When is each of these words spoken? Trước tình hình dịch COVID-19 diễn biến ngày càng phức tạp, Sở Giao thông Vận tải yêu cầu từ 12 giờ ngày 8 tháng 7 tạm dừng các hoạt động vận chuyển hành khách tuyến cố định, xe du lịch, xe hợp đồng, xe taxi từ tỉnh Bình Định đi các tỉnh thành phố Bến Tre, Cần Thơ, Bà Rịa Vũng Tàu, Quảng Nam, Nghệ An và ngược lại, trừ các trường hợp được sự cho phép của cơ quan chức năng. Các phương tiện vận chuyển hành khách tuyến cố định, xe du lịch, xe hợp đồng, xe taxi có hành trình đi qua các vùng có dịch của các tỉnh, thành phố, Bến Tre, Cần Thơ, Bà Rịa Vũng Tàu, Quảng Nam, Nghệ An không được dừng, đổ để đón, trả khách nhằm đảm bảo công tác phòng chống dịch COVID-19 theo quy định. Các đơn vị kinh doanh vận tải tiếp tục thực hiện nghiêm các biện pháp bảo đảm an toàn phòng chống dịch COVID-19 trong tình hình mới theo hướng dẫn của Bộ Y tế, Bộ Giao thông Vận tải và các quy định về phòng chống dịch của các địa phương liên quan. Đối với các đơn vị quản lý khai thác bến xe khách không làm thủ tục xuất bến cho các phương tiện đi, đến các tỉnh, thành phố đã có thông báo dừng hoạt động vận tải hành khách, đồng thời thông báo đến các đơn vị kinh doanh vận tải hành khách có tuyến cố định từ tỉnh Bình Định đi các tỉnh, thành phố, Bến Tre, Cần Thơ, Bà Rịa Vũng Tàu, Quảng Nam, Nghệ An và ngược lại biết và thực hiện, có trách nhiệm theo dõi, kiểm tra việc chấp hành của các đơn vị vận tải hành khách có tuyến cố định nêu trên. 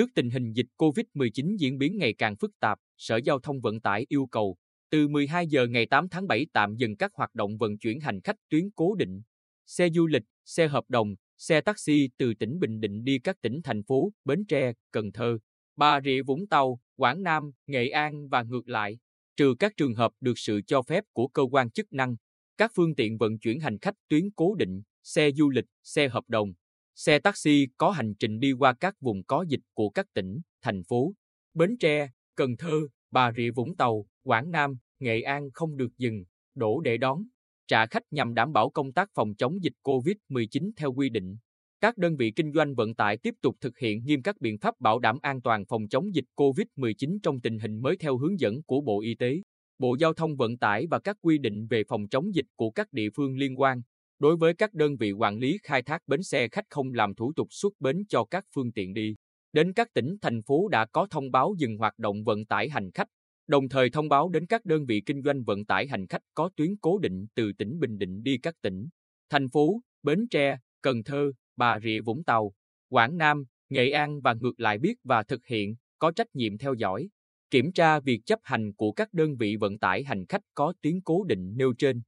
Trước 0.00 0.10
tình 0.14 0.30
hình 0.30 0.52
dịch 0.52 0.66
COVID-19 0.76 1.56
diễn 1.56 1.78
biến 1.78 1.98
ngày 1.98 2.14
càng 2.18 2.36
phức 2.36 2.50
tạp, 2.60 2.78
Sở 2.96 3.16
Giao 3.16 3.38
thông 3.38 3.60
Vận 3.60 3.80
tải 3.80 4.06
yêu 4.08 4.26
cầu 4.26 4.56
từ 4.90 5.08
12 5.08 5.46
giờ 5.46 5.66
ngày 5.66 5.86
8 5.86 6.08
tháng 6.08 6.26
7 6.26 6.46
tạm 6.52 6.76
dừng 6.76 6.96
các 6.96 7.14
hoạt 7.14 7.34
động 7.34 7.58
vận 7.58 7.78
chuyển 7.78 8.00
hành 8.00 8.20
khách 8.20 8.36
tuyến 8.48 8.70
cố 8.76 8.94
định, 8.94 9.22
xe 9.66 9.88
du 9.90 10.06
lịch, 10.06 10.22
xe 10.44 10.68
hợp 10.68 10.84
đồng, 10.88 11.14
xe 11.38 11.60
taxi 11.60 12.08
từ 12.18 12.34
tỉnh 12.34 12.58
Bình 12.58 12.80
Định 12.80 13.04
đi 13.04 13.18
các 13.18 13.36
tỉnh 13.42 13.60
thành 13.64 13.82
phố 13.82 14.12
Bến 14.24 14.44
Tre, 14.48 14.72
Cần 14.90 15.12
Thơ, 15.12 15.38
Bà 15.76 16.00
Rịa 16.00 16.22
Vũng 16.22 16.46
Tàu, 16.46 16.80
Quảng 16.96 17.22
Nam, 17.22 17.50
Nghệ 17.66 17.88
An 17.88 18.28
và 18.28 18.42
ngược 18.42 18.68
lại, 18.68 18.98
trừ 19.36 19.54
các 19.58 19.72
trường 19.76 19.94
hợp 19.94 20.12
được 20.20 20.38
sự 20.38 20.60
cho 20.66 20.82
phép 20.82 21.04
của 21.12 21.28
cơ 21.28 21.42
quan 21.50 21.70
chức 21.70 21.92
năng. 21.92 22.16
Các 22.56 22.72
phương 22.74 22.94
tiện 22.94 23.18
vận 23.18 23.38
chuyển 23.38 23.60
hành 23.60 23.78
khách 23.78 23.94
tuyến 24.08 24.30
cố 24.36 24.54
định, 24.54 24.82
xe 25.02 25.30
du 25.32 25.50
lịch, 25.50 25.66
xe 25.82 26.08
hợp 26.08 26.24
đồng, 26.28 26.52
xe 26.94 27.18
taxi 27.18 27.68
có 27.76 27.90
hành 27.90 28.14
trình 28.14 28.40
đi 28.40 28.52
qua 28.52 28.72
các 28.72 29.00
vùng 29.00 29.22
có 29.24 29.44
dịch 29.48 29.60
của 29.74 29.90
các 29.90 30.06
tỉnh, 30.14 30.40
thành 30.62 30.82
phố, 30.84 31.14
Bến 31.54 31.76
Tre, 31.80 32.10
Cần 32.34 32.56
Thơ, 32.56 32.80
Bà 33.10 33.32
Rịa 33.32 33.50
Vũng 33.50 33.76
Tàu, 33.76 34.06
Quảng 34.22 34.50
Nam, 34.50 34.78
Nghệ 34.98 35.22
An 35.22 35.50
không 35.54 35.76
được 35.76 35.98
dừng, 35.98 36.24
đổ 36.54 36.80
để 36.80 36.96
đón, 36.96 37.24
trả 37.66 37.86
khách 37.86 38.02
nhằm 38.10 38.34
đảm 38.34 38.52
bảo 38.52 38.70
công 38.70 38.92
tác 38.92 39.10
phòng 39.14 39.34
chống 39.34 39.62
dịch 39.62 39.74
COVID-19 39.82 40.70
theo 40.76 40.92
quy 40.92 41.08
định. 41.08 41.36
Các 41.80 41.98
đơn 41.98 42.16
vị 42.16 42.32
kinh 42.36 42.52
doanh 42.52 42.74
vận 42.74 42.94
tải 42.94 43.16
tiếp 43.16 43.34
tục 43.42 43.56
thực 43.60 43.78
hiện 43.78 44.04
nghiêm 44.04 44.22
các 44.22 44.40
biện 44.40 44.58
pháp 44.58 44.80
bảo 44.80 44.98
đảm 44.98 45.18
an 45.22 45.42
toàn 45.42 45.64
phòng 45.66 45.88
chống 45.88 46.14
dịch 46.14 46.24
COVID-19 46.36 47.18
trong 47.22 47.40
tình 47.40 47.58
hình 47.58 47.82
mới 47.82 47.96
theo 47.96 48.18
hướng 48.18 48.40
dẫn 48.40 48.62
của 48.62 48.80
Bộ 48.80 49.00
Y 49.00 49.14
tế, 49.14 49.40
Bộ 49.78 49.96
Giao 50.00 50.12
thông 50.12 50.36
Vận 50.36 50.58
tải 50.58 50.86
và 50.86 50.98
các 50.98 51.16
quy 51.20 51.38
định 51.38 51.66
về 51.66 51.84
phòng 51.88 52.08
chống 52.08 52.34
dịch 52.34 52.46
của 52.56 52.70
các 52.70 52.92
địa 52.92 53.08
phương 53.16 53.36
liên 53.36 53.60
quan. 53.60 53.82
Đối 54.20 54.36
với 54.36 54.54
các 54.54 54.74
đơn 54.74 54.96
vị 54.96 55.12
quản 55.12 55.38
lý 55.38 55.58
khai 55.62 55.82
thác 55.82 56.02
bến 56.06 56.22
xe 56.22 56.48
khách 56.48 56.64
không 56.70 56.92
làm 56.92 57.14
thủ 57.14 57.32
tục 57.36 57.48
xuất 57.50 57.72
bến 57.80 58.04
cho 58.08 58.24
các 58.24 58.44
phương 58.54 58.72
tiện 58.72 58.94
đi, 58.94 59.14
đến 59.52 59.72
các 59.72 59.88
tỉnh, 59.94 60.16
thành 60.22 60.42
phố 60.42 60.68
đã 60.68 60.86
có 60.86 61.06
thông 61.10 61.30
báo 61.30 61.54
dừng 61.58 61.76
hoạt 61.78 61.98
động 61.98 62.24
vận 62.24 62.46
tải 62.46 62.68
hành 62.68 62.90
khách, 62.94 63.08
đồng 63.46 63.68
thời 63.68 63.90
thông 63.90 64.08
báo 64.08 64.28
đến 64.28 64.46
các 64.46 64.64
đơn 64.64 64.86
vị 64.86 65.02
kinh 65.06 65.22
doanh 65.22 65.44
vận 65.44 65.64
tải 65.64 65.86
hành 65.86 66.06
khách 66.06 66.22
có 66.34 66.50
tuyến 66.56 66.76
cố 66.76 66.98
định 66.98 67.26
từ 67.34 67.52
tỉnh 67.58 67.78
Bình 67.80 67.98
Định 67.98 68.22
đi 68.22 68.38
các 68.38 68.54
tỉnh, 68.62 68.88
thành 69.30 69.48
phố, 69.48 69.80
Bến 70.02 70.26
Tre, 70.30 70.58
Cần 70.82 71.02
Thơ, 71.02 71.32
Bà 71.56 71.80
Rịa 71.80 72.00
Vũng 72.00 72.24
Tàu, 72.24 72.52
Quảng 72.88 73.16
Nam, 73.18 73.44
Nghệ 73.68 73.90
An 73.90 74.20
và 74.20 74.34
ngược 74.34 74.60
lại 74.60 74.78
biết 74.78 74.94
và 75.04 75.22
thực 75.22 75.46
hiện, 75.46 75.74
có 75.98 76.10
trách 76.10 76.28
nhiệm 76.34 76.58
theo 76.58 76.74
dõi, 76.74 77.08
kiểm 77.50 77.72
tra 77.72 78.00
việc 78.00 78.20
chấp 78.26 78.38
hành 78.42 78.72
của 78.72 78.92
các 78.92 79.12
đơn 79.12 79.36
vị 79.36 79.56
vận 79.56 79.78
tải 79.78 80.04
hành 80.04 80.26
khách 80.26 80.42
có 80.54 80.72
tuyến 80.82 81.00
cố 81.00 81.24
định 81.24 81.56
nêu 81.56 81.72
trên. 81.78 82.00